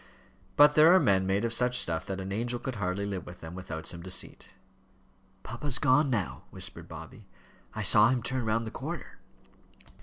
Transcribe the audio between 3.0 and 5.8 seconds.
live with them without some deceit. "Papa's